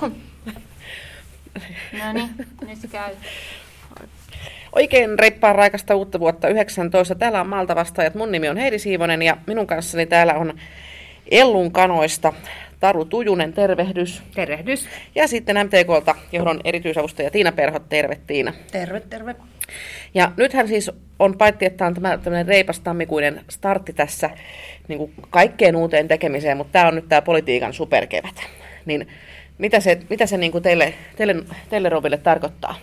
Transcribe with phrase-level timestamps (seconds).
[0.00, 0.10] No
[2.12, 2.30] niin,
[2.68, 3.14] nyt se käy.
[4.72, 7.14] Oikein reippaan raikasta uutta vuotta 19.
[7.14, 8.14] Täällä on Malta vastaajat.
[8.14, 10.58] Mun nimi on Heidi Siivonen ja minun kanssani täällä on
[11.30, 12.32] Ellun kanoista
[12.80, 14.22] Taru Tujunen, tervehdys.
[14.34, 14.88] Tervehdys.
[15.14, 18.52] Ja sitten MTKlta johdon erityisavustaja Tiina Perhot, terve Tiina.
[18.72, 19.34] Terve, terve.
[20.14, 24.30] Ja nythän siis on paitsi, että on tämä tämmöinen reipas tammikuinen startti tässä
[24.88, 28.34] niin kuin kaikkeen uuteen tekemiseen, mutta tämä on nyt tämä politiikan superkevät.
[28.86, 29.08] Niin
[29.58, 31.36] mitä se, mitä se niin kuin teille, teille,
[31.68, 32.74] teille Robille tarkoittaa?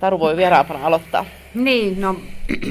[0.00, 1.24] Taru voi vieraampana aloittaa.
[1.54, 2.16] Niin, no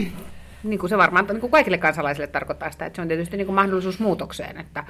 [0.64, 3.46] niin kuin se varmaan niin kuin kaikille kansalaisille tarkoittaa sitä, että se on tietysti niin
[3.46, 4.58] kuin mahdollisuus muutokseen.
[4.58, 4.84] Että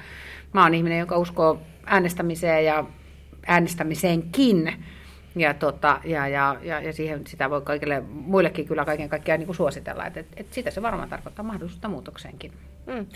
[0.52, 2.84] mä oon ihminen, joka uskoo äänestämiseen ja
[3.46, 4.84] äänestämiseenkin.
[5.36, 9.46] Ja, tota, ja, ja, ja, ja siihen sitä voi kaikille muillekin kyllä kaiken kaikkiaan niin
[9.46, 10.06] kuin suositella.
[10.06, 12.52] Että, että sitä se varmaan tarkoittaa mahdollisuutta muutokseenkin.
[12.86, 13.06] Mm.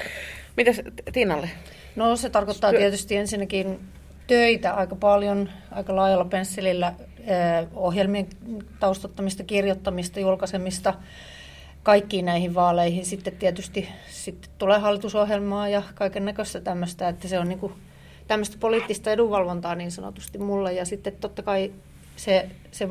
[0.56, 0.80] Mitäs
[1.12, 1.50] Tiinalle?
[1.96, 3.80] No se tarkoittaa tietysti ensinnäkin
[4.26, 8.26] töitä aika paljon, aika laajalla pensselillä, eh, ohjelmien
[8.80, 10.94] taustattamista, kirjoittamista, julkaisemista,
[11.82, 13.06] kaikkiin näihin vaaleihin.
[13.06, 17.72] Sitten tietysti sitten tulee hallitusohjelmaa ja kaiken näköistä tämmöistä, että se on niin kuin
[18.26, 20.72] tämmöistä poliittista edunvalvontaa niin sanotusti mulle.
[20.72, 21.72] Ja sitten totta kai
[22.16, 22.88] se, se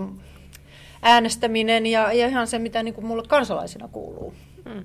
[1.01, 4.33] äänestäminen ja, ja ihan se, mitä niin kuin mulle kansalaisina kuuluu.
[4.73, 4.83] Hmm.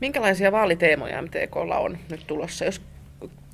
[0.00, 2.64] Minkälaisia vaaliteemoja MTKlla on nyt tulossa?
[2.64, 2.82] Jos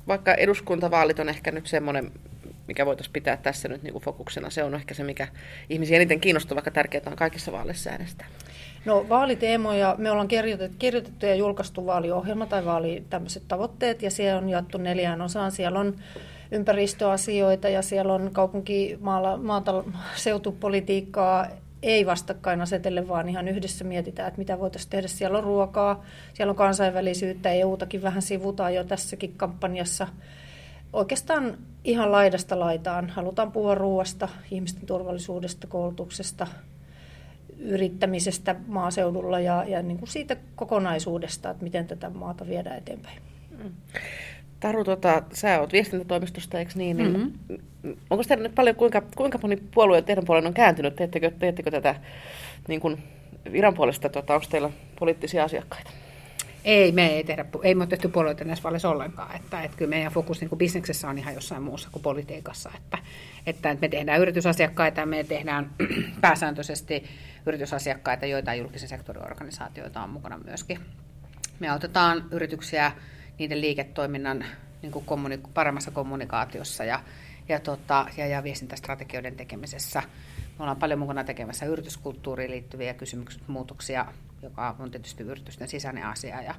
[0.07, 2.11] vaikka eduskuntavaalit on ehkä nyt semmoinen,
[2.67, 5.27] mikä voitaisiin pitää tässä nyt niin kuin fokuksena, se on ehkä se, mikä
[5.69, 8.27] ihmisiä eniten kiinnostaa, vaikka tärkeää on kaikissa vaaleissa äänestää.
[8.85, 14.37] No vaaliteemoja, me ollaan kirjoitettu, kirjoitettu ja julkaistu vaaliohjelma tai vaali tämmöiset tavoitteet ja siellä
[14.37, 15.51] on jaettu neljään osaan.
[15.51, 15.95] Siellä on
[16.51, 18.97] ympäristöasioita ja siellä on kaupunki,
[19.41, 19.83] maata,
[20.15, 21.47] seutupolitiikkaa,
[21.83, 25.07] ei vastakkain asetelle, vaan ihan yhdessä mietitään, että mitä voitaisiin tehdä.
[25.07, 30.07] Siellä on ruokaa, siellä on kansainvälisyyttä, EU-takin vähän sivutaan jo tässäkin kampanjassa.
[30.93, 33.09] Oikeastaan ihan laidasta laitaan.
[33.09, 36.47] Halutaan puhua ruoasta, ihmisten turvallisuudesta, koulutuksesta,
[37.59, 43.21] yrittämisestä maaseudulla ja, ja niin kuin siitä kokonaisuudesta, että miten tätä maata viedään eteenpäin.
[43.63, 43.71] Mm.
[44.59, 46.97] Taru, tota, sä oot viestintätoimistosta, eikö niin?
[46.97, 47.57] niin mm-hmm.
[48.09, 50.95] Onko teillä nyt paljon, kuinka, kuinka moni puolue teidän puolen on kääntynyt?
[50.95, 51.95] Teettekö, teettekö tätä
[52.67, 53.03] niin kuin
[53.51, 55.91] viran puolesta, tota, onko teillä poliittisia asiakkaita?
[56.65, 59.35] Ei, me ei tehdä, ei me ole tehty puolueita näissä vaaleissa ollenkaan.
[59.35, 62.71] Että, että kyllä meidän fokus niin kuin bisneksessä on ihan jossain muussa kuin politiikassa.
[62.75, 62.97] Että,
[63.45, 65.69] että me tehdään yritysasiakkaita ja me tehdään
[66.21, 67.03] pääsääntöisesti
[67.45, 70.79] yritysasiakkaita, joita julkisen sektorin organisaatioita on mukana myöskin.
[71.59, 72.91] Me autetaan yrityksiä
[73.39, 74.45] niiden liiketoiminnan
[74.81, 77.03] niin kuin kommunik- paremmassa kommunikaatiossa ja,
[77.49, 80.03] ja, tota, ja, ja viestintästrategioiden tekemisessä.
[80.39, 84.05] Me ollaan paljon mukana tekemässä yrityskulttuuriin liittyviä kysymyksiä, muutoksia,
[84.41, 86.41] joka on tietysti yritysten sisäinen asia.
[86.41, 86.55] Ja,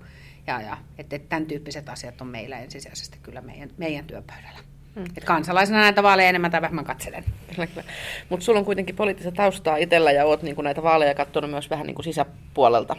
[0.47, 4.59] ja, ja että, että tämän tyyppiset asiat on meillä ensisijaisesti kyllä meidän, meidän työpöydällä.
[4.95, 5.05] Hmm.
[5.17, 7.25] Et kansalaisena näitä vaaleja enemmän tai vähemmän katselen.
[8.29, 11.87] Mutta sulla on kuitenkin poliittista taustaa itsellä ja olet niinku näitä vaaleja katsonut myös vähän
[11.87, 12.97] niinku sisäpuolelta,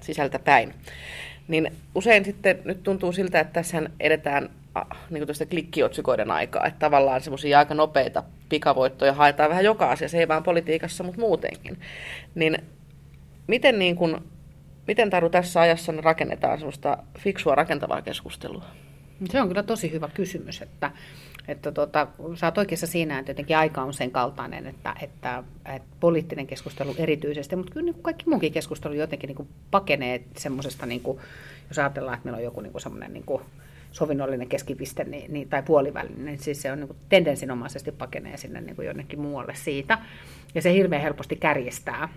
[0.00, 0.74] sisältä päin.
[1.50, 4.50] Niin usein sitten nyt tuntuu siltä, että tässä edetään
[5.10, 10.28] niin kuin klikkiotsikoiden aikaa, että tavallaan semmoisia aika nopeita pikavoittoja haetaan vähän joka asiassa, ei
[10.28, 11.78] vaan politiikassa, mutta muutenkin.
[12.34, 12.58] Niin
[13.46, 14.16] miten, niin kuin,
[14.86, 18.64] miten Taru tässä ajassa rakennetaan semmoista fiksua rakentavaa keskustelua?
[19.30, 20.90] Se on kyllä tosi hyvä kysymys, että,
[21.50, 25.44] että tota, sä oot oikeassa siinä, että jotenkin aika on sen kaltainen, että, että,
[25.74, 30.22] että poliittinen keskustelu erityisesti, mutta kyllä niin kuin kaikki muukin keskustelu jotenkin niin kuin pakenee
[30.36, 31.02] semmoisesta, niin
[31.68, 33.42] jos ajatellaan, että meillä on joku niin kuin semmoinen niin kuin
[33.92, 38.60] sovinnollinen keskipiste niin, niin, tai puolivälinen, niin siis se on niin kuin tendenssinomaisesti pakenee sinne
[38.60, 39.98] niin kuin jonnekin muualle siitä.
[40.54, 42.08] Ja se hirveän helposti kärjistää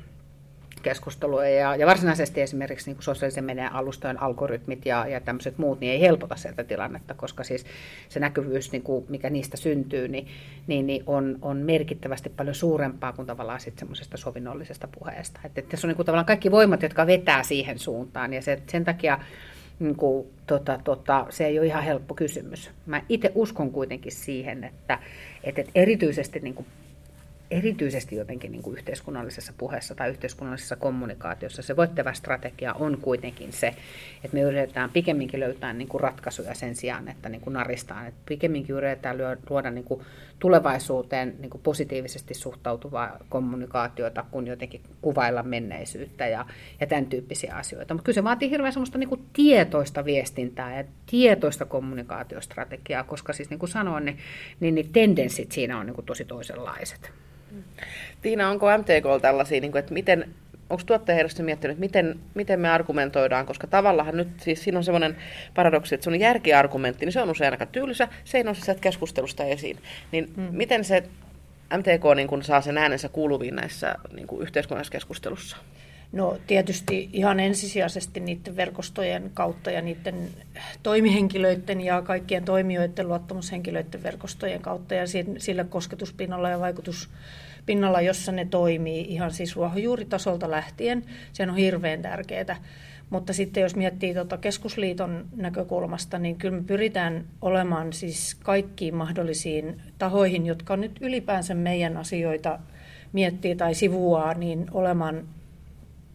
[0.84, 1.48] keskustelua.
[1.48, 5.92] Ja, ja varsinaisesti esimerkiksi niin kuin sosiaalisen median alustojen algoritmit ja, ja tämmöiset muut niin
[5.92, 7.66] ei helpota sieltä tilannetta, koska siis
[8.10, 10.28] se näkyvyys, niin kuin, mikä niistä syntyy, niin,
[10.68, 15.40] niin, niin on, on merkittävästi paljon suurempaa kuin tavallaan sitten semmoisesta sovinnollisesta puheesta.
[15.44, 18.62] Että, että se on niin kuin tavallaan kaikki voimat, jotka vetää siihen suuntaan ja se,
[18.68, 19.20] sen takia
[19.80, 22.72] niin kuin, tota, tota, se ei ole ihan helppo kysymys.
[22.86, 25.00] Mä itse uskon kuitenkin siihen, että,
[25.44, 26.68] että erityisesti niin kuin
[27.54, 33.68] erityisesti jotenkin niin kuin yhteiskunnallisessa puheessa tai yhteiskunnallisessa kommunikaatiossa se voittava strategia on kuitenkin se,
[34.24, 38.08] että me yritetään pikemminkin löytää niin kuin ratkaisuja sen sijaan, että niin kuin naristaan.
[38.08, 39.18] Että pikemminkin yritetään
[39.50, 40.02] luoda niin kuin
[40.40, 46.46] tulevaisuuteen niin kuin positiivisesti suhtautuvaa kommunikaatiota, kun jotenkin kuvailla menneisyyttä ja,
[46.80, 47.94] ja tämän tyyppisiä asioita.
[47.94, 53.50] Mutta kyllä se vaatii hirveän semmoista niin kuin tietoista viestintää ja tietoista kommunikaatiostrategiaa, koska siis
[53.50, 54.18] niin kuin sanoin, niin,
[54.60, 57.23] niin, niin tendenssit siinä on niin kuin tosi toisenlaiset.
[58.22, 60.34] Tiina, onko MTK tällaisia, niin kuin, että miten,
[60.70, 65.18] onko tuottajajärjestö miettinyt, miten, miten me argumentoidaan, koska tavallaan nyt siis siinä on semmoinen
[65.54, 69.44] paradoksi, että sun järkiargumentti, niin se on usein aika tylsä, se ei nouse sieltä keskustelusta
[69.44, 69.78] esiin.
[70.12, 70.48] Niin mm.
[70.52, 71.04] miten se
[71.78, 75.58] MTK niin kun saa sen äänensä kuuluviin näissä niin yhteiskunnallisessa keskustelussa?
[76.14, 80.30] No tietysti ihan ensisijaisesti niiden verkostojen kautta ja niiden
[80.84, 85.04] toimihenkilöiden ja kaikkien toimijoiden luottamushenkilöiden verkostojen kautta ja
[85.38, 91.04] sillä kosketuspinnalla ja vaikutuspinnalla, jossa ne toimii ihan siis ruohonjuuritasolta lähtien.
[91.32, 92.56] Se on hirveän tärkeää.
[93.10, 99.82] Mutta sitten jos miettii tuota keskusliiton näkökulmasta, niin kyllä me pyritään olemaan siis kaikkiin mahdollisiin
[99.98, 102.60] tahoihin, jotka nyt ylipäänsä meidän asioita
[103.14, 105.28] miettii tai sivuaa, niin olemaan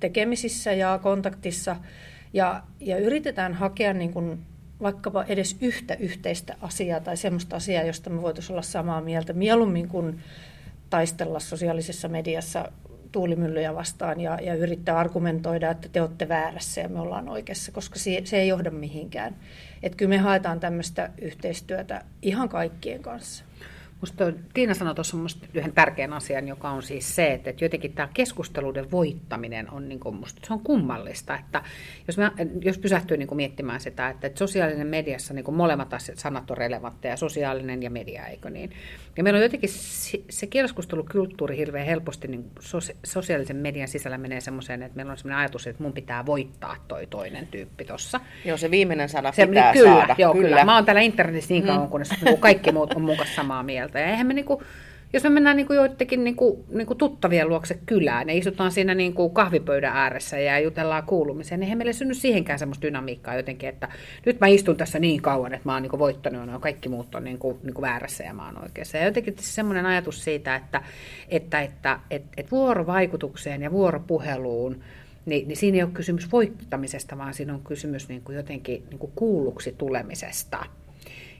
[0.00, 1.77] tekemisissä ja kontaktissa
[2.33, 4.39] ja, ja yritetään hakea niin kuin
[4.83, 9.89] vaikkapa edes yhtä yhteistä asiaa tai sellaista asiaa, josta me voitaisiin olla samaa mieltä mieluummin
[9.89, 10.21] kuin
[10.91, 12.73] taistella sosiaalisessa mediassa
[13.12, 17.99] tuulimyllyjä vastaan ja, ja yrittää argumentoida, että te olette väärässä ja me ollaan oikeassa, koska
[17.99, 19.37] se, se ei johda mihinkään.
[19.83, 23.44] Että kyllä me haetaan tämmöistä yhteistyötä ihan kaikkien kanssa.
[24.00, 24.25] Musta
[24.55, 25.17] Tiina sanoi tuossa
[25.55, 30.17] yhden tärkeän asian, joka on siis se, että jotenkin tämä keskusteluiden voittaminen on, niin kuin,
[30.17, 31.39] musta, se on kummallista.
[31.39, 31.62] Että
[32.06, 32.31] jos, me,
[32.65, 36.50] jos pysähtyy niin kuin miettimään sitä, että, että sosiaalinen mediassa niin kuin molemmat asiat, sanat
[36.50, 38.71] on relevantteja, sosiaalinen ja media, eikö niin?
[39.17, 39.71] Ja meillä on jotenkin
[40.31, 42.51] se keskustelukulttuuri hirveän helposti niin
[43.05, 47.06] sosiaalisen median sisällä menee semmoiseen, että meillä on semmoinen ajatus, että mun pitää voittaa toi
[47.06, 48.21] toinen tyyppi tuossa.
[48.44, 50.15] Joo, se viimeinen sana se, pitää kyllä, saada.
[50.19, 50.49] Joo, kyllä.
[50.49, 50.65] kyllä.
[50.65, 51.89] Mä oon täällä internetissä niin kauan, mm.
[51.89, 52.11] kunnes
[52.41, 53.88] kaikki muut on kanssa samaa mieltä.
[53.94, 54.62] Ja eihän me niinku,
[55.12, 59.96] jos me mennään niinku joidenkin niinku, niinku tuttavien luokse kylään ja istutaan siinä niinku kahvipöydän
[59.96, 63.88] ääressä ja jutellaan kuulumiseen, niin eihän meille synny siihenkään semmoista dynamiikkaa jotenkin, että
[64.26, 67.25] nyt mä istun tässä niin kauan, että mä oon niinku voittanut ja kaikki muut on
[67.25, 68.99] niinku, niinku väärässä ja mä oon oikeassa.
[68.99, 70.82] Ja jotenkin semmoinen ajatus siitä, että,
[71.29, 74.82] että, että et, et vuorovaikutukseen ja vuoropuheluun
[75.29, 78.99] niin, niin siinä ei ole kysymys voittamisesta, vaan siinä on kysymys niin kuin jotenkin niin
[78.99, 80.64] kuin kuulluksi tulemisesta.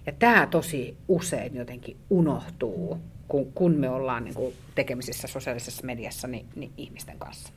[0.08, 6.28] Ja tämä tosi usein jotenkin unohtuu, kun, kun me ollaan niin kuin tekemisissä sosiaalisessa mediassa
[6.28, 7.52] niin, niin ihmisten kanssa.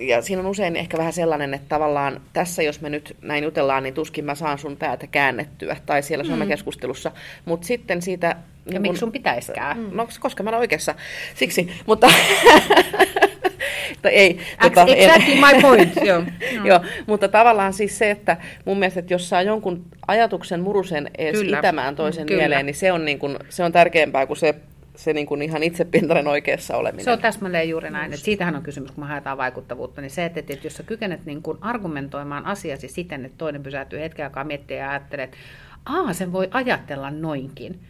[0.00, 3.82] Ja siinä on usein ehkä vähän sellainen, että tavallaan tässä, jos me nyt näin jutellaan,
[3.82, 6.30] niin tuskin mä saan sun päätä käännettyä tai siellä mm.
[6.30, 7.12] somekeskustelussa.
[7.44, 8.26] Mutta sitten siitä...
[8.26, 9.78] Ja niin miksi sun pitäisikään?
[9.78, 9.90] Mm.
[9.92, 10.94] No, koska mä olen oikeassa.
[11.34, 12.10] Siksi, mutta...
[14.10, 14.38] ei.
[14.62, 15.96] Tota, exactly my point.
[15.96, 16.20] Joo.
[16.20, 16.26] No.
[16.68, 21.40] Joo, mutta tavallaan siis se, että mun mielestä, että jos saa jonkun ajatuksen murusen edes
[21.40, 21.58] Kyllä.
[21.58, 22.40] itämään toisen Kyllä.
[22.40, 24.54] mieleen, niin se on, niin kuin, se on tärkeämpää kuin se
[24.96, 27.04] se niin kuin ihan itsepintainen oikeassa oleminen.
[27.04, 28.12] Se on täsmälleen juuri näin.
[28.12, 30.00] Että siitähän on kysymys, kun me haetaan vaikuttavuutta.
[30.00, 34.00] Niin se, että, että jos sä kykenet niin kuin argumentoimaan asiasi siten, että toinen pysähtyy
[34.00, 35.36] hetken aikaa miettiä ja ajattelee, että
[35.84, 37.80] Aa, sen voi ajatella noinkin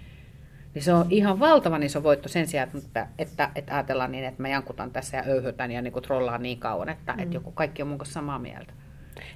[0.75, 4.43] niin se on ihan valtavan iso voitto sen sijaan, että, että, että ajatellaan niin, että
[4.43, 7.19] mä jankutan tässä ja öyhytän ja niin kuin trollaan niin kauan, että, mm.
[7.19, 8.73] että joku kaikki on mun kanssa samaa mieltä.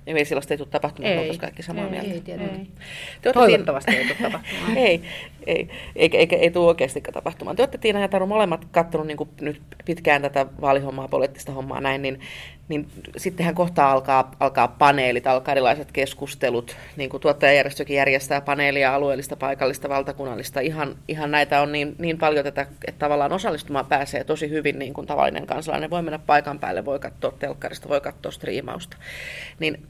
[0.06, 2.32] Ja meillä sellaista ei tule tapahtumaan, ei, koska kaikki samaa ei, mieltä.
[2.32, 3.32] Ei, ei.
[3.32, 4.76] Toivottavasti ei tule tapahtumaan.
[4.86, 5.02] ei,
[5.46, 7.56] ei, eikä, eikä, ei tule oikeastikään tapahtumaan.
[7.56, 12.02] Te olette Tiina ja Taru molemmat katsonut niin nyt pitkään tätä vaalihommaa, poliittista hommaa näin,
[12.02, 12.20] niin
[12.68, 19.36] niin sittenhän kohta alkaa, alkaa paneelit, alkaa erilaiset keskustelut, niin kuin tuottajajärjestökin järjestää paneelia alueellista,
[19.36, 20.60] paikallista, valtakunnallista.
[20.60, 24.94] Ihan, ihan näitä on niin, niin paljon tätä, että tavallaan osallistumaan pääsee tosi hyvin niin
[24.94, 25.90] kuin tavallinen kansalainen.
[25.90, 28.96] Voi mennä paikan päälle, voi katsoa telkkarista, voi katsoa striimausta.
[29.58, 29.86] Niin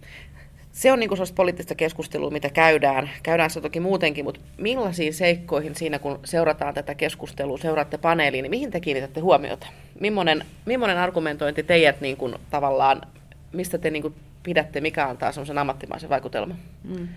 [0.73, 3.11] se on niin kuin poliittista keskustelua, mitä käydään.
[3.23, 8.51] Käydään se toki muutenkin, mutta millaisiin seikkoihin siinä, kun seurataan tätä keskustelua, seuraatte paneeliin, niin
[8.51, 9.67] mihin te kiinnitätte huomiota?
[10.01, 13.03] Millainen, millainen argumentointi teidät niin kuin, tavallaan,
[13.53, 16.57] mistä te niin kuin, pidätte, mikä antaa semmoisen ammattimaisen vaikutelman?
[16.85, 17.09] Mm.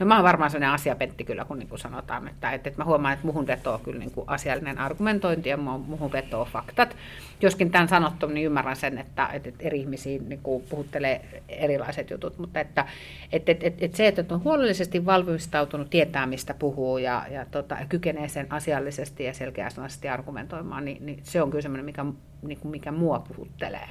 [0.00, 2.84] No mä oon varmaan sellainen asiapentti kyllä, kun niin kuin sanotaan, että, että, että mä
[2.84, 6.96] huomaan, että muhun vetoo kyllä niin kuin asiallinen argumentointi ja muhun vetoo faktat.
[7.40, 12.38] Joskin tämän sanottu, niin ymmärrän sen, että, että, eri ihmisiin niin kuin puhuttelee erilaiset jutut,
[12.38, 12.86] mutta että,
[13.32, 17.74] että, että, että, että se, että on huolellisesti valmistautunut, tietää mistä puhuu ja, ja, tota,
[17.74, 22.04] ja kykenee sen asiallisesti ja selkeästi argumentoimaan, niin, niin se on kyllä semmoinen, mikä,
[22.42, 23.88] niin kuin mikä mua puhuttelee.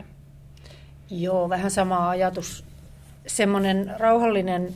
[1.10, 2.66] Joo, vähän sama ajatus.
[3.28, 4.76] Semmoinen rauhallinen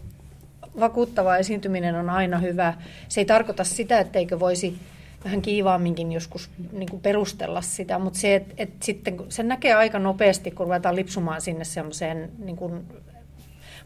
[0.80, 2.74] vakuuttava esiintyminen on aina hyvä.
[3.08, 4.80] Se ei tarkoita sitä, etteikö voisi
[5.26, 10.00] vähän kiivaamminkin joskus niin kuin perustella sitä, mutta se, että et sitten sen näkee aika
[10.00, 12.86] nopeasti, kun ruvetaan lipsumaan sinne semmoiseen niin kuin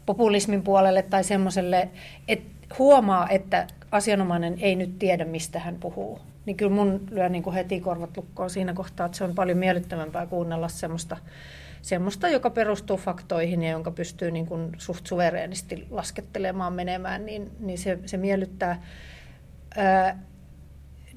[0.06, 1.88] populismin puolelle tai semmoiselle,
[2.28, 6.18] että huomaa, että asianomainen ei nyt tiedä, mistä hän puhuu.
[6.46, 9.58] Niin kyllä mun lyö niin kuin heti korvat lukkoon siinä kohtaa, että se on paljon
[9.58, 11.16] miellyttävämpää kuunnella semmoista
[11.82, 17.78] semmoista, joka perustuu faktoihin ja jonka pystyy niin kuin suht suvereenisti laskettelemaan menemään, niin, niin
[17.78, 18.82] se, se miellyttää.
[19.76, 20.18] Ää,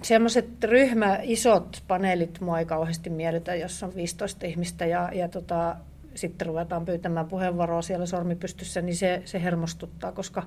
[0.01, 5.75] semmoiset ryhmä, isot paneelit mua ei kauheasti miellytä, jos on 15 ihmistä ja, ja tota,
[6.15, 10.43] sitten ruvetaan pyytämään puheenvuoroa siellä sormipystyssä, niin se, se hermostuttaa, koska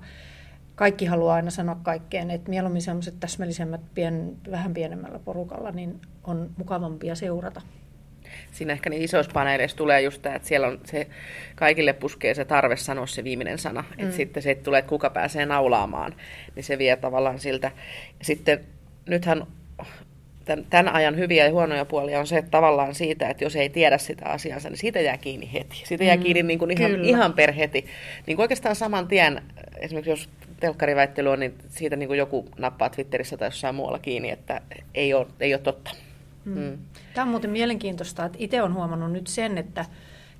[0.74, 6.50] kaikki haluaa aina sanoa kaikkeen, että mieluummin semmoiset täsmällisemmät pien, vähän pienemmällä porukalla niin on
[6.56, 7.60] mukavampia seurata.
[8.54, 11.06] Siinä ehkä niin isoissa paneeleissa tulee just tämä, että siellä on se,
[11.54, 13.82] kaikille puskee se tarve sanoa se viimeinen sana.
[13.82, 14.04] Mm.
[14.04, 16.14] Että sitten se, että tulee, että kuka pääsee naulaamaan,
[16.54, 17.70] niin se vie tavallaan siltä.
[18.18, 18.60] Ja sitten
[19.06, 19.46] nythän
[20.44, 23.68] tämän, tämän ajan hyviä ja huonoja puolia on se, että tavallaan siitä, että jos ei
[23.68, 25.82] tiedä sitä asiansa, niin siitä jää kiinni heti.
[25.84, 27.86] Siitä jää mm, kiinni niin kuin ihan, ihan per heti.
[28.26, 29.42] Niin kuin oikeastaan saman tien,
[29.78, 30.28] esimerkiksi jos
[30.60, 34.60] telkkariväittely on, niin siitä niin kuin joku nappaa Twitterissä tai jossain muualla kiinni, että
[34.94, 35.90] ei ole, ei ole totta.
[36.44, 36.58] Mm.
[36.58, 36.78] Mm.
[37.14, 39.84] Tämä on muuten mielenkiintoista, että itse olen huomannut nyt sen, että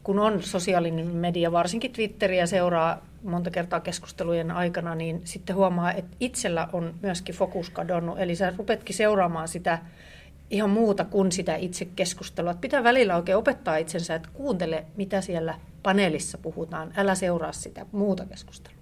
[0.03, 6.17] kun on sosiaalinen media, varsinkin Twitteriä seuraa monta kertaa keskustelujen aikana, niin sitten huomaa, että
[6.21, 8.19] itsellä on myöskin fokus kadonnut.
[8.19, 9.79] Eli sä rupetkin seuraamaan sitä
[10.51, 12.51] ihan muuta kuin sitä itse keskustelua.
[12.51, 16.93] Että pitää välillä oikein opettaa itsensä, että kuuntele, mitä siellä paneelissa puhutaan.
[16.97, 18.79] Älä seuraa sitä muuta keskustelua.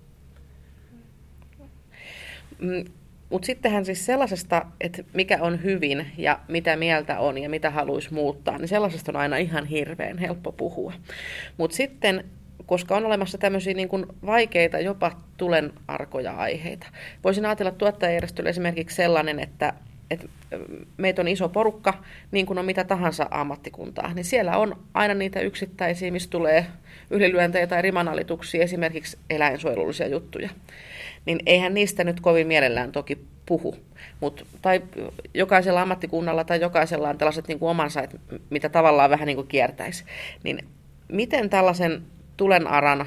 [2.59, 2.85] Mm,
[3.32, 8.14] Mutta sittenhän siis sellaisesta, että mikä on hyvin ja mitä mieltä on ja mitä haluaisi
[8.14, 10.92] muuttaa, niin sellaisesta on aina ihan hirveän helppo puhua.
[11.56, 12.24] Mutta sitten
[12.66, 16.86] koska on olemassa tämmöisiä niin kuin vaikeita, jopa tulen arkoja aiheita.
[17.24, 19.72] Voisin ajatella tuottajajärjestöllä esimerkiksi sellainen, että,
[20.12, 20.26] että
[20.97, 21.95] meitä on iso porukka,
[22.31, 26.66] niin kuin on mitä tahansa ammattikuntaa, niin siellä on aina niitä yksittäisiä, missä tulee
[27.11, 30.49] ylilyöntejä tai rimanalituksia, esimerkiksi eläinsuojelullisia juttuja.
[31.26, 33.76] Niin eihän niistä nyt kovin mielellään toki puhu.
[34.21, 34.83] Mut, tai
[35.35, 38.19] jokaisella ammattikunnalla tai jokaisella on tällaiset niin kuin omansa, että
[38.50, 40.04] mitä tavallaan vähän niin kuin kiertäisi.
[40.45, 40.59] Niin
[41.09, 42.02] miten tällaisen
[42.37, 43.07] tulen aran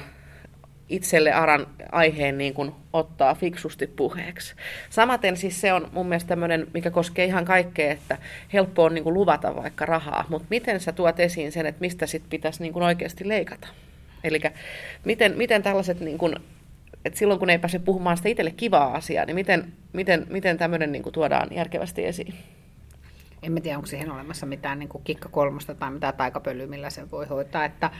[0.88, 4.54] itselle aran aiheen niin kuin ottaa fiksusti puheeksi.
[4.90, 8.18] Samaten siis se on mun mielestä tämmöinen, mikä koskee ihan kaikkea, että
[8.52, 12.06] helppo on niin kuin luvata vaikka rahaa, mutta miten sä tuot esiin sen, että mistä
[12.06, 13.68] sit pitäisi niin kuin oikeasti leikata?
[14.24, 14.40] Eli
[15.04, 16.36] miten, miten tällaiset, niin kuin,
[17.04, 20.92] että silloin kun ei pääse puhumaan sitä itselle kivaa asiaa, niin miten, miten, miten tämmöinen
[20.92, 22.34] niin kuin tuodaan järkevästi esiin?
[23.42, 27.10] En mä tiedä, onko siihen olemassa mitään niin kikka kolmosta tai mitään taikapölyä, millä sen
[27.10, 27.64] voi hoitaa.
[27.64, 27.90] Että,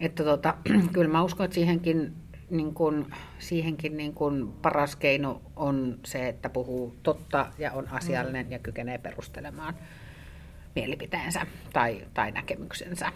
[0.00, 0.54] että tota,
[0.92, 2.14] kyllä mä uskon, että siihenkin,
[2.50, 3.06] niin kuin,
[3.38, 8.52] siihenkin niin kuin paras keino on se, että puhuu totta ja on asiallinen mm.
[8.52, 9.74] ja kykenee perustelemaan
[10.74, 13.12] mielipiteensä tai, tai näkemyksensä.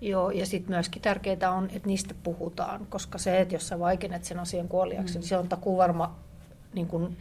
[0.00, 4.24] Joo, ja sitten myöskin tärkeää on, että niistä puhutaan, koska se, että jos sä vaikennet
[4.24, 5.20] sen asian kuoliaksi, mm.
[5.20, 6.16] niin se on takuvarma
[6.74, 7.16] niin kun,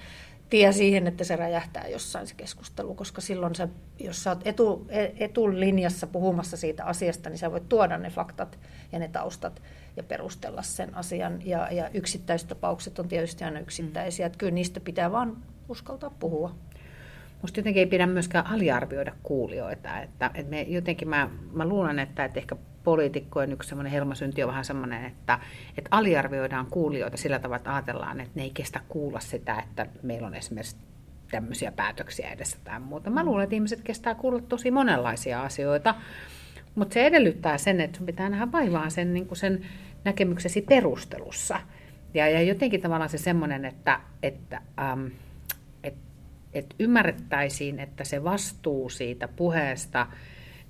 [0.52, 3.68] tie siihen, että se räjähtää jossain se keskustelu, koska silloin sä,
[4.00, 4.88] jos sä oot etu,
[5.20, 8.60] etulinjassa puhumassa siitä asiasta, niin sä voit tuoda ne faktat
[8.92, 9.62] ja ne taustat
[9.98, 11.46] ja perustella sen asian.
[11.46, 15.38] Ja, ja yksittäistapaukset on tietysti aina yksittäisiä, että kyllä niistä pitää vaan
[15.70, 16.56] uskaltaa puhua.
[17.42, 20.02] Musta jotenkin ei pidä myöskään aliarvioida kuulijoita.
[20.02, 24.50] Että, että me jotenkin mä, mä luulen, että, että ehkä poliitikkojen yksi semmoinen helmasynti on
[24.50, 25.40] vähän semmoinen, että,
[25.78, 30.28] että aliarvioidaan kuulijoita sillä tavalla, että ajatellaan, että ne ei kestä kuulla sitä, että meillä
[30.28, 30.76] on esimerkiksi
[31.32, 33.10] tämmöisiä päätöksiä edessä tai muuta.
[33.10, 35.96] Mä luulen, että ihmiset kestää kuulla tosi monenlaisia asioita,
[36.76, 39.66] mutta se edellyttää sen, että sun pitää nähdä vaivaa sen, niin sen
[40.04, 41.60] näkemyksesi perustelussa.
[42.14, 45.06] Ja, ja jotenkin tavallaan se semmoinen, että, että ähm,
[45.84, 45.96] et,
[46.54, 50.08] et ymmärrettäisiin, että se vastuu siitä puheesta–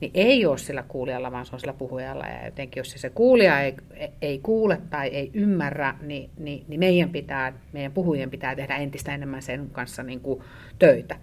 [0.01, 2.25] niin ei ole sillä kuulijalla, vaan se on sillä puhujalla.
[2.25, 3.75] Ja jotenkin jos se kuulija ei,
[4.22, 9.13] ei kuule tai ei ymmärrä, niin, niin, niin meidän, pitää, meidän puhujien pitää tehdä entistä
[9.13, 10.43] enemmän sen kanssa niin kuin
[10.79, 11.15] töitä.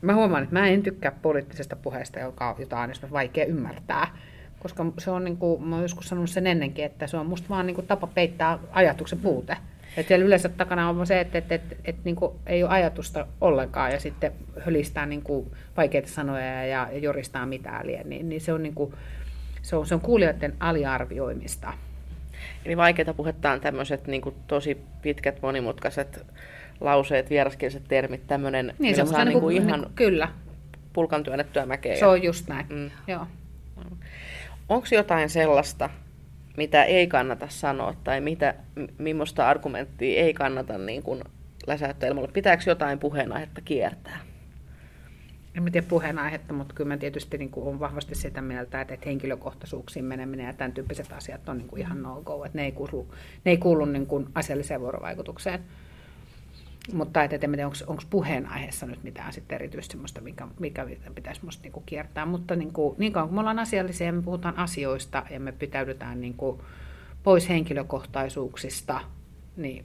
[0.00, 4.16] Mä huomaan, että mä en tykkää poliittisesta puheesta, joka, jota on esimerkiksi vaikea ymmärtää.
[4.58, 7.48] Koska se on, niin kuin, mä oon joskus sanonut sen ennenkin, että se on musta
[7.48, 9.56] vaan niin kuin tapa peittää ajatuksen puute.
[9.96, 12.70] Että siellä yleensä takana on se, että, että, että, että, että niin kuin ei ole
[12.70, 14.32] ajatusta ollenkaan ja sitten
[14.66, 18.74] hölistää niin kuin vaikeita sanoja ja, ja joristaa mitään liian, niin, niin se on, niin
[18.74, 18.94] kuin,
[19.62, 21.72] se on, se on kuulijoiden aliarvioimista.
[22.64, 26.26] Eli vaikeita puhetta on tämmöiset niin kuin tosi pitkät, monimutkaiset
[26.80, 30.28] lauseet, vieraskieliset termit, tämmöinen, niin, se saa niin kuin, niin ihan niin kuin, kyllä.
[30.92, 31.96] pulkan työnnettyä mäkeä.
[31.96, 32.90] Se on just näin, mm.
[33.06, 33.26] joo.
[34.68, 35.90] Onko jotain sellaista,
[36.58, 38.54] mitä ei kannata sanoa tai mitä,
[38.98, 41.24] millaista argumenttia ei kannata niin kuin
[41.66, 42.32] läsäyttää ilmoille?
[42.32, 44.18] Pitääkö jotain puheenaihetta kiertää?
[45.54, 47.50] En mä tiedä puheenaihetta, mutta kyllä mä tietysti niin
[47.80, 52.44] vahvasti sitä mieltä, että, henkilökohtaisuuksiin meneminen ja tämän tyyppiset asiat on niin kuin ihan no-go,
[52.44, 55.60] että ne ei kuulu, ne ei kuulu niin kuin asialliseen vuorovaikutukseen.
[56.92, 61.44] Mutta et, et en tiedä, onko puheenaiheessa nyt mitään sitten erityisesti sellaista, mikä, mikä pitäisi
[61.44, 62.26] musta niinku kiertää.
[62.26, 66.20] Mutta niinku, niin kauan kun me ollaan asiallisia ja me puhutaan asioista ja me pitäydytään
[66.20, 66.62] niinku
[67.22, 69.00] pois henkilökohtaisuuksista,
[69.56, 69.84] niin,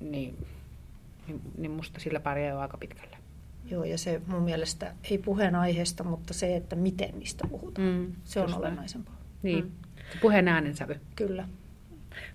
[0.00, 0.46] niin,
[1.26, 3.16] niin, niin musta sillä pärjää jo aika pitkälle.
[3.64, 7.88] Joo, ja se mun mielestä ei puheen aiheesta, mutta se, että miten niistä puhutaan.
[7.88, 9.18] Mm, se on olennaisempaa.
[9.42, 9.70] Niin, Mm.
[10.20, 11.00] puheen äänensävy.
[11.16, 11.48] Kyllä.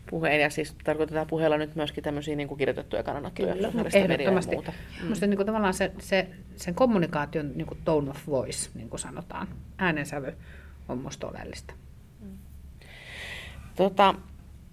[0.10, 4.56] Puheen, ja siis tarkoitetaan puheella nyt myöskin tämmöisiä niin kuin kirjoitettuja kannanottoja, Kyllä, Ehdottomasti.
[4.56, 4.72] muuta.
[4.72, 5.04] Mm.
[5.04, 9.00] Minusta niin kuin, tavallaan se, se, sen kommunikaation niin kuin tone of voice, niin kuin
[9.00, 9.48] sanotaan,
[9.78, 10.34] äänensävy
[10.90, 11.74] on minusta oleellista.
[13.76, 14.16] Tota,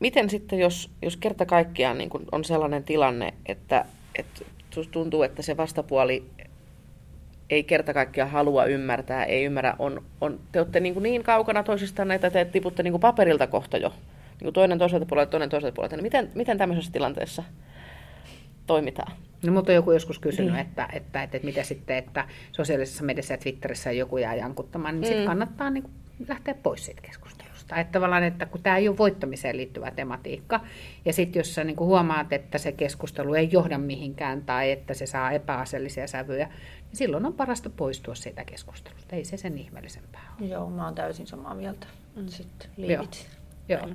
[0.01, 4.45] miten sitten, jos, jos kerta kaikkiaan niin kun on sellainen tilanne, että, että
[4.91, 6.25] tuntuu, että se vastapuoli
[7.51, 11.63] ei kerta kaikkiaan halua ymmärtää, ei ymmärrä, on, on, te olette niin, kuin niin kaukana
[11.63, 13.93] toisistaan, että te tiputte niin kuin paperilta kohta jo,
[14.41, 17.45] niin kuin toinen toiselta puolelta, toinen toiselta puolelta, niin miten, miten tämmöisessä tilanteessa
[18.67, 19.13] toimitaan?
[19.47, 20.61] No, mutta on joku joskus kysynyt, Niin.
[20.61, 25.03] että, että, että, että mitä sitten, että sosiaalisessa mediassa ja Twitterissä joku jää jankuttamaan, niin
[25.03, 25.09] mm.
[25.09, 25.95] sitten kannattaa niin kuin
[26.29, 27.77] lähteä pois siitä keskustelusta.
[27.77, 30.61] Että tavallaan, että kun tämä ei ole voittamiseen liittyvä tematiikka,
[31.05, 34.95] ja sitten jos sä niin kuin huomaat, että se keskustelu ei johda mihinkään tai että
[34.95, 39.17] se saa epäasiallisia sävyjä, niin silloin on parasta poistua siitä keskustelusta.
[39.17, 40.49] Ei se sen ihmeellisempää ole.
[40.49, 41.87] Joo, mä oon täysin samaa mieltä.
[42.27, 42.87] Sitten Joo.
[42.87, 43.29] liivit.
[43.69, 43.89] Joo.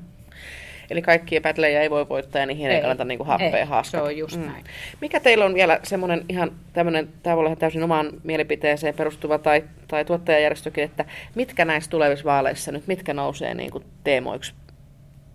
[0.90, 2.82] Eli kaikkia pätlejä ei voi voittaa ja niihin ei, Ei.
[2.82, 4.04] kannata niin kuin happea Ei, haaskata.
[4.04, 4.64] se on just näin.
[5.02, 9.64] Mikä teillä on vielä semmoinen ihan tämmöinen, tämä voi olla täysin omaan mielipiteeseen perustuva tai,
[9.88, 14.54] tai tuottajajärjestökin, että mitkä näissä tulevissa vaaleissa nyt, mitkä nousee niin kuin teemoiksi?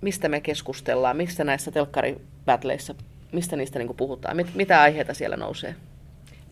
[0.00, 1.16] Mistä me keskustellaan?
[1.16, 2.95] Mistä näissä telkkaripätleissä,
[3.33, 4.37] mistä niistä niin kuin puhutaan?
[4.37, 5.75] Mit, mitä aiheita siellä nousee?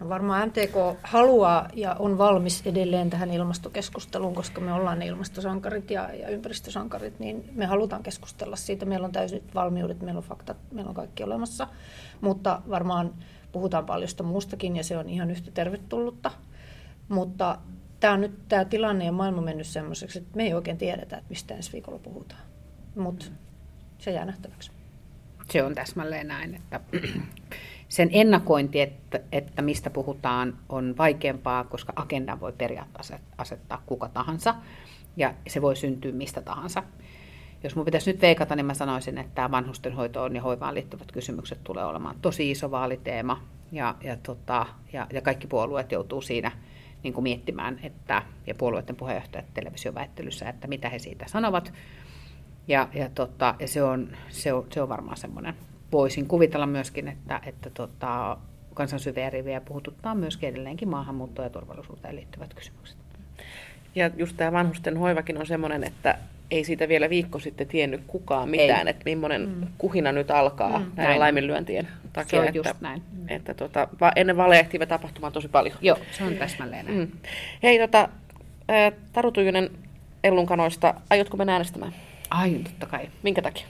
[0.00, 5.90] No varmaan MTK haluaa ja on valmis edelleen tähän ilmastokeskusteluun, koska me ollaan ne ilmastosankarit
[5.90, 8.86] ja, ja ympäristösankarit, niin me halutaan keskustella siitä.
[8.86, 11.68] Meillä on täysit valmiudet, meillä on faktat, meillä on kaikki olemassa,
[12.20, 13.14] mutta varmaan
[13.52, 16.30] puhutaan paljon sitä muustakin ja se on ihan yhtä tervetullutta.
[17.08, 17.58] Mutta
[18.00, 21.28] tämä on nyt tämä tilanne ja maailma mennyt semmoiseksi, että me ei oikein tiedetä, että
[21.28, 22.40] mistä ensi viikolla puhutaan.
[22.96, 23.26] Mutta
[23.98, 24.70] se jää nähtäväksi.
[25.50, 26.80] Se on täsmälleen näin, että
[27.88, 34.54] sen ennakointi, että, että mistä puhutaan, on vaikeampaa, koska agendan voi periaatteessa asettaa kuka tahansa,
[35.16, 36.82] ja se voi syntyä mistä tahansa.
[37.64, 41.84] Jos minun pitäisi nyt veikata, niin mä sanoisin, että vanhustenhoitoon ja hoivaan liittyvät kysymykset tulee
[41.84, 43.42] olemaan tosi iso vaaliteema,
[43.72, 46.52] ja, ja, tota, ja, ja kaikki puolueet joutuu siinä
[47.02, 51.72] niin kuin miettimään, että, ja puolueiden puheenjohtajat televisioväittelyssä, että mitä he siitä sanovat.
[52.68, 55.54] Ja, ja, tota, ja se, on, se, on, se on varmaan semmoinen,
[55.92, 58.36] voisin kuvitella myöskin, että, että tota,
[58.74, 62.98] kansan syviä rivejä puhututtaa myöskin edelleenkin maahanmuuttoon ja turvallisuuteen liittyvät kysymykset.
[63.94, 66.18] Ja just tämä vanhusten hoivakin on semmoinen, että
[66.50, 68.90] ei siitä vielä viikko sitten tiennyt kukaan mitään, Ei.
[68.90, 69.66] että millainen mm.
[69.78, 71.20] kuhina nyt alkaa mm, näin näiden on.
[71.20, 72.30] laiminlyöntien takia.
[72.30, 73.02] Se on että, just näin.
[73.28, 75.76] Että tota, va- ennen vielä tapahtumaan tosi paljon.
[75.80, 76.98] Joo, se on täsmälleen näin.
[76.98, 77.08] Mm.
[77.62, 78.08] Hei, tota,
[79.12, 79.70] Taru Tujunen
[80.24, 81.94] Ellunkanoista, aiotko mennä äänestämään?
[82.30, 83.08] Ai, totta kai.
[83.22, 83.66] Minkä takia?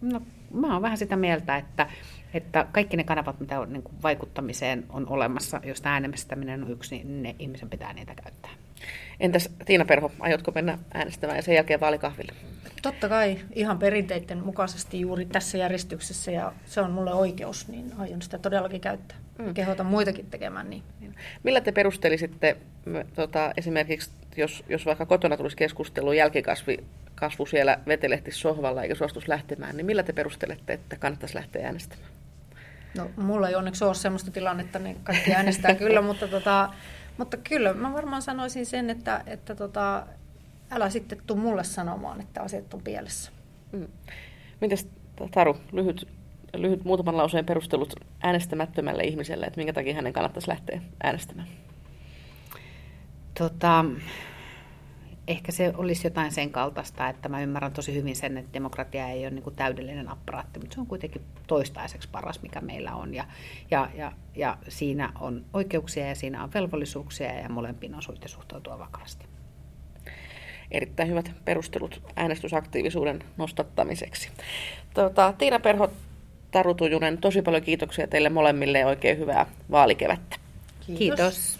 [0.00, 0.22] No,
[0.60, 1.86] mä oon vähän sitä mieltä, että,
[2.34, 6.94] että kaikki ne kanavat, mitä on, niin kuin vaikuttamiseen on olemassa, jos äänestäminen on yksi,
[6.94, 8.50] niin ne ihmisen pitää niitä käyttää.
[9.20, 12.32] Entäs Tiina Perho, aiotko mennä äänestämään ja sen jälkeen vaalikahville?
[12.82, 18.22] Totta kai ihan perinteiden mukaisesti juuri tässä järjestyksessä ja se on mulle oikeus, niin aion
[18.22, 19.18] sitä todellakin käyttää.
[19.38, 19.54] Mm.
[19.54, 20.82] Kehotan muitakin tekemään niin.
[21.42, 22.56] Millä te perustelisitte
[23.14, 26.78] tota, esimerkiksi, jos, jos vaikka kotona tulisi keskustelu, jälkikasvi
[27.16, 32.10] kasvu siellä vetelehti sohvalla eikä suostus lähtemään, niin millä te perustelette, että kannattaisi lähteä äänestämään?
[32.96, 36.72] No, mulla ei onneksi ole sellaista tilannetta, niin kaikki äänestää kyllä, mutta, tota,
[37.18, 40.06] mutta kyllä mä varmaan sanoisin sen, että, että tota,
[40.70, 43.30] älä sitten tuu mulle sanomaan, että asiat on pielessä.
[43.72, 43.88] Mm.
[44.60, 44.88] Mites
[45.30, 46.08] Taru, lyhyt,
[46.56, 51.48] lyhyt muutaman lauseen perustelut äänestämättömälle ihmiselle, että minkä takia hänen kannattaisi lähteä äänestämään?
[53.38, 53.84] Tota,
[55.28, 59.22] ehkä se olisi jotain sen kaltaista, että mä ymmärrän tosi hyvin sen, että demokratia ei
[59.22, 63.14] ole niin kuin täydellinen apparaatti, mutta se on kuitenkin toistaiseksi paras, mikä meillä on.
[63.14, 63.24] Ja,
[63.70, 68.78] ja, ja, ja siinä on oikeuksia ja siinä on velvollisuuksia ja molempiin on syytä suhtautua
[68.78, 69.26] vakavasti.
[70.70, 74.28] Erittäin hyvät perustelut äänestysaktiivisuuden nostattamiseksi.
[74.94, 75.90] Tota, Tiina Perho,
[76.50, 80.36] Taru Tujunen, tosi paljon kiitoksia teille molemmille ja oikein hyvää vaalikevättä.
[80.86, 80.98] Kiitos.
[80.98, 81.55] Kiitos.